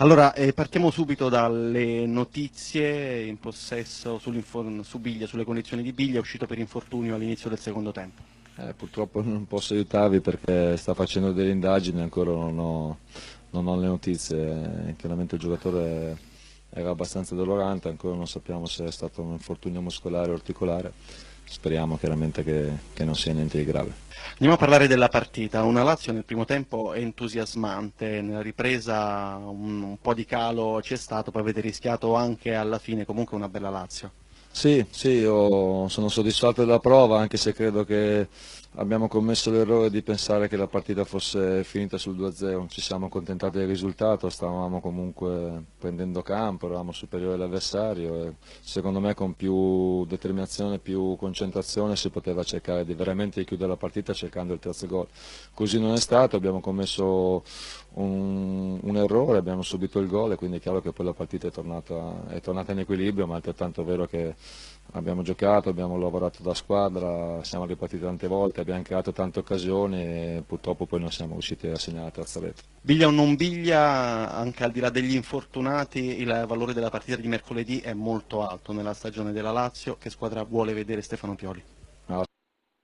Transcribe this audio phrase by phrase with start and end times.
[0.00, 6.46] Allora, eh, partiamo subito dalle notizie in possesso su Biglia, sulle condizioni di Biglia, uscito
[6.46, 8.22] per infortunio all'inizio del secondo tempo.
[8.56, 12.98] Eh, purtroppo non posso aiutarvi perché sta facendo delle indagini, ancora non ho,
[13.50, 16.16] non ho le notizie, chiaramente il giocatore
[16.72, 20.92] era abbastanza dolorante, ancora non sappiamo se è stato un infortunio muscolare o articolare
[21.50, 23.92] speriamo chiaramente che, che, non sia niente di grave.
[24.32, 29.98] Andiamo a parlare della partita, una Lazio nel primo tempo entusiasmante, nella ripresa un, un
[30.00, 34.12] po' di calo c'è stato, poi avete rischiato anche alla fine comunque una bella Lazio.
[34.52, 38.28] Sì, sì, sono soddisfatto della prova anche se credo che
[38.74, 43.58] abbiamo commesso l'errore di pensare che la partita fosse finita sul 2-0, ci siamo accontentati
[43.58, 50.78] del risultato, stavamo comunque prendendo campo, eravamo superiori all'avversario e secondo me con più determinazione,
[50.78, 55.06] più concentrazione si poteva cercare di veramente chiudere la partita cercando il terzo gol.
[55.54, 57.42] Così non è stato, abbiamo commesso
[57.94, 61.48] un, un errore, abbiamo subito il gol e quindi è chiaro che poi la partita
[61.48, 64.34] è tornata, è tornata in equilibrio, ma è altrettanto vero che
[64.92, 70.42] abbiamo giocato, abbiamo lavorato da squadra, siamo ripartiti tante volte, abbiamo creato tante occasioni e
[70.46, 72.62] purtroppo poi non siamo riusciti a segnare la terza rete.
[72.80, 77.28] Biglia o non biglia, anche al di là degli infortunati, il valore della partita di
[77.28, 79.96] mercoledì è molto alto nella stagione della Lazio.
[79.98, 81.62] Che squadra vuole vedere Stefano Pioli?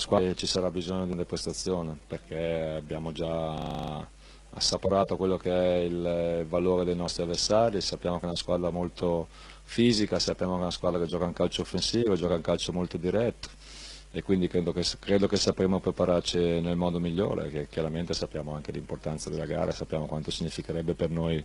[0.00, 4.06] Squadra ci sarà bisogno di una prestazione perché abbiamo già
[4.58, 9.28] assaporato quello che è il valore dei nostri avversari, sappiamo che è una squadra molto
[9.62, 12.96] fisica, sappiamo che è una squadra che gioca un calcio offensivo, gioca un calcio molto
[12.96, 13.48] diretto
[14.10, 18.72] e quindi credo che, credo che sapremo prepararci nel modo migliore, che chiaramente sappiamo anche
[18.72, 21.42] l'importanza della gara, sappiamo quanto significherebbe per noi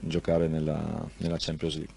[0.00, 1.94] giocare nella, nella Champions League.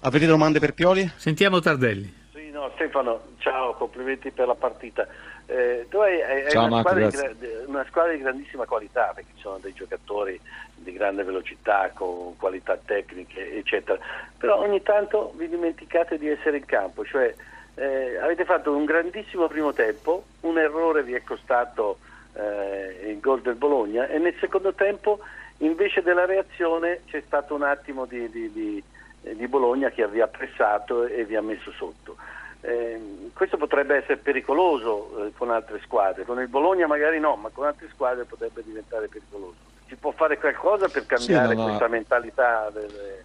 [0.00, 1.10] Avete domande per Pioli?
[1.16, 2.19] Sentiamo Tardelli.
[2.60, 5.08] No, Stefano, ciao, complimenti per la partita.
[5.46, 9.30] Eh, tu hai, hai Ciao, una, Marco, squadra di, una, squadra di, grandissima qualità perché
[9.34, 10.38] ci sono dei giocatori
[10.74, 13.98] di grande velocità, con qualità tecniche, eccetera.
[14.36, 17.34] Però ogni tanto vi dimenticate di essere in campo, cioè
[17.76, 21.96] eh, avete fatto un grandissimo primo tempo, un errore vi è costato
[22.34, 25.20] eh, il gol del Bologna e nel secondo tempo
[25.58, 28.82] invece della reazione c'è stato un attimo di, di,
[29.22, 32.16] di Bologna che vi ha pressato e vi ha messo sotto.
[32.62, 37.48] Eh, questo potrebbe essere pericoloso eh, con altre squadre, con il Bologna magari no, ma
[37.48, 39.54] con altre squadre potrebbe diventare pericoloso.
[39.86, 41.66] Si può fare qualcosa per cambiare sì, no, no.
[41.68, 43.24] questa mentalità delle,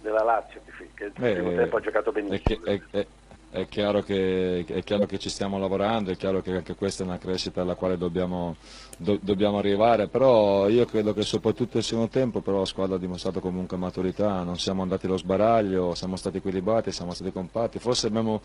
[0.00, 0.60] della Lazio
[0.94, 2.64] che nel primo eh, tempo ha giocato benissimo.
[2.64, 3.06] È, è, è,
[3.54, 7.06] è chiaro, che, è chiaro, che, ci stiamo lavorando, è chiaro che anche questa è
[7.06, 8.56] una crescita alla quale dobbiamo,
[8.96, 12.98] do, dobbiamo arrivare, però io credo che soprattutto nel secondo tempo però la squadra ha
[12.98, 18.08] dimostrato comunque maturità, non siamo andati allo sbaraglio, siamo stati equilibrati, siamo stati compatti, forse
[18.08, 18.40] abbiamo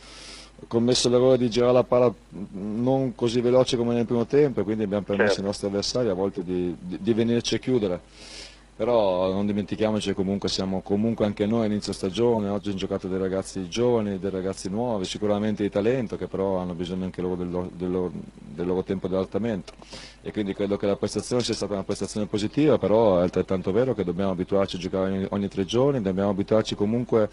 [0.67, 2.13] commesso l'errore di girare la palla
[2.51, 5.41] non così veloce come nel primo tempo e quindi abbiamo permesso certo.
[5.41, 8.01] ai nostri avversari a volte di, di, di venirci a chiudere
[8.79, 13.19] però non dimentichiamoci che comunque siamo comunque anche noi inizio stagione, oggi hanno giocato dei
[13.19, 17.49] ragazzi giovani, dei ragazzi nuovi, sicuramente di talento che però hanno bisogno anche loro del,
[17.49, 19.73] loro, del, loro, del loro tempo di adattamento.
[20.21, 23.93] E quindi credo che la prestazione sia stata una prestazione positiva, però è altrettanto vero
[23.93, 27.29] che dobbiamo abituarci a giocare ogni, ogni tre giorni, dobbiamo abituarci comunque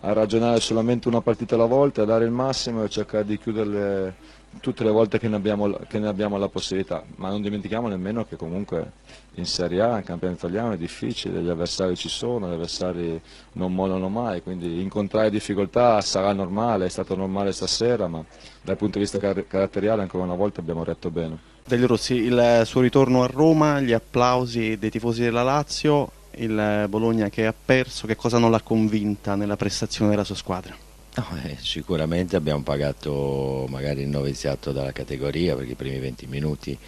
[0.00, 4.14] a ragionare solamente una partita alla volta, a dare il massimo e cercare di chiuderle
[4.60, 8.24] tutte le volte che ne, abbiamo, che ne, abbiamo, la possibilità, ma non dimentichiamo nemmeno
[8.24, 8.92] che comunque
[9.34, 13.20] in Serie A, in campionato italiano è difficile, gli avversari ci sono, gli avversari
[13.52, 18.24] non mollano mai, quindi incontrare difficoltà sarà normale, è stato normale stasera, ma
[18.62, 21.38] dal punto di vista car caratteriale ancora una volta abbiamo retto bene.
[21.66, 27.28] Degli Rossi, il suo ritorno a Roma, gli applausi dei tifosi della Lazio, il Bologna
[27.28, 30.85] che ha perso, che cosa non l'ha convinta nella prestazione della sua squadra?
[31.16, 36.78] No, eh, sicuramente abbiamo pagato magari il noviziato dalla categoria perché i primi 20 minuti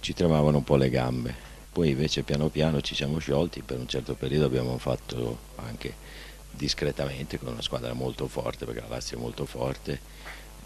[0.00, 1.34] ci tremavano un po' le gambe,
[1.72, 5.94] poi invece piano piano ci siamo sciolti, per un certo periodo abbiamo fatto anche
[6.50, 10.00] discretamente con una squadra molto forte perché la Lazio è molto forte,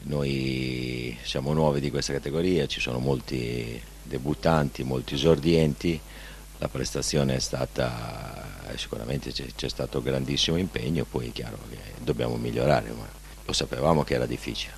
[0.03, 6.01] noi siamo nuovi di questa categoria, ci sono molti debuttanti, molti esordienti,
[6.61, 12.91] la prestazione è stata sicuramente c'è stato grandissimo impegno, poi è chiaro che dobbiamo migliorare,
[12.97, 13.07] ma
[13.45, 14.75] lo sapevamo che era difficile.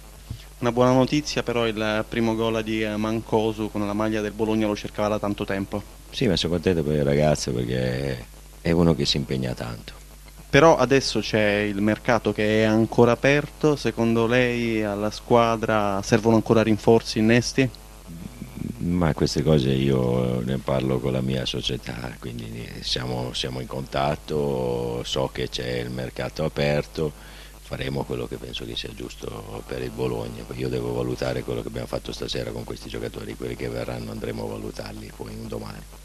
[0.61, 4.77] Una buona notizia però il primo gol di Mancosu con la maglia del Bologna lo
[4.77, 5.83] cercava da tanto tempo.
[6.11, 8.27] Sì, ma sono contento per il ragazzo perché
[8.61, 9.93] è uno che si impegna tanto.
[10.49, 16.63] Però adesso c'è il mercato che è ancora aperto, secondo lei alla squadra servono ancora
[16.63, 17.69] rinforzi innesti?
[18.85, 25.05] Ma queste cose io ne parlo con la mia società, quindi siamo, siamo in contatto,
[25.05, 27.13] so che c'è il mercato aperto,
[27.61, 30.45] faremo quello che penso che sia giusto per il Bologna.
[30.55, 34.45] Io devo valutare quello che abbiamo fatto stasera con questi giocatori, quelli che verranno andremo
[34.45, 36.01] a valutarli poi un domani.